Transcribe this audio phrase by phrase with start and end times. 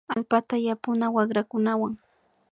[0.15, 1.93] Allpata yapuna wakrakunawan